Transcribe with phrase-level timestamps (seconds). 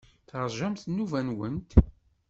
[0.29, 1.71] Teṛjamt nnuba-nwent.